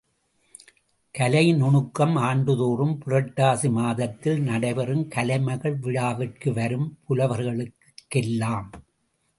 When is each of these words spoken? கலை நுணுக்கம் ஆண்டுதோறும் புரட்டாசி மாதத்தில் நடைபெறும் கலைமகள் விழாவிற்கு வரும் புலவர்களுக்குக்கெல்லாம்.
கலை 1.15 1.53
நுணுக்கம் 1.53 2.15
ஆண்டுதோறும் 2.15 2.95
புரட்டாசி 3.05 3.71
மாதத்தில் 3.71 4.41
நடைபெறும் 4.41 5.07
கலைமகள் 5.07 5.77
விழாவிற்கு 5.77 6.53
வரும் 6.53 6.97
புலவர்களுக்குக்கெல்லாம். 7.09 8.69